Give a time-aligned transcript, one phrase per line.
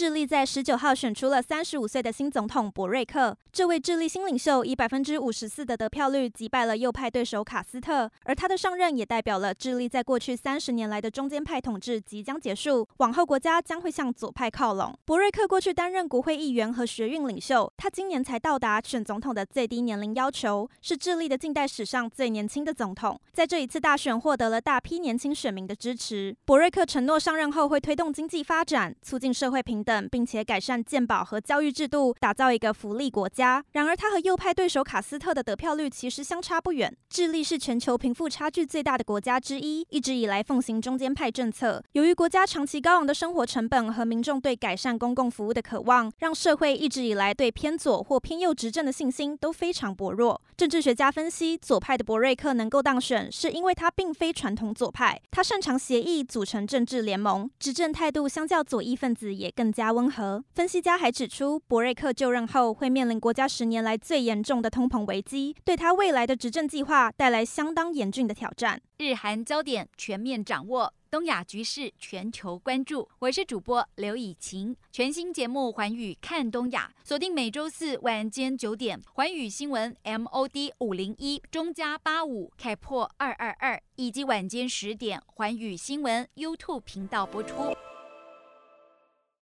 [0.00, 3.36] 智利在十九号选出了三十五岁的新总统博瑞克。
[3.52, 14.98] 这位智利新领袖以百分之五十四的得票率击败了右派对手卡斯特，而他的上任也代表了智利在过去三十年来的中间派统治即将结束，往后国家将会向左派靠拢。
[15.04, 23.20] 博瑞克过去担任国会议员和学运领袖，他今年才到达选总统的最低年龄要求，是智利的近代史上最年轻的总统。
[23.34, 26.34] 在这一次大选获得了大批年轻选民的支持。
[26.46, 33.64] 博瑞克承诺上任后会推动经济发展，促进社会平等，并且改善健保和教育制度，打造一个福利国家。
[33.72, 36.94] 然而，他和右派对手卡斯特的得票率其实相差不远。
[37.08, 41.82] 智利是全球贫富差距最大的国家之一，一直以来奉行中间派政策。
[41.92, 50.40] 由于国家长期高昂的生活成本和民众对改善公共服务的渴望，让社会一直以来对偏左或偏右执政的信心都非常薄弱。
[50.56, 60.44] 政治学家分析，左派的博瑞克能够当选，是因为他并非传统左派，他擅长协议，组成政治联盟，执政态度相较左翼分子也更加温和。
[60.54, 68.80] 分析家还指出，博瑞克就任后会面临国家十年来最严重的通膨危机，对他未来的执政计划带来相当严峻的挑战。
[68.98, 73.08] 日韩焦点全面掌握，东亚局势全球关注。
[73.20, 87.74] 我是主播刘以晴，全新节目《寰宇看东亚》，锁定每周四晚间九点，寰宇新闻 MOD 五零一中加八五开破二二二，以及晚间十点，寰宇新闻 YouTube 频道播出。